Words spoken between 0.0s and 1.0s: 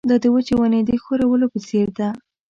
دا د وچې ونې د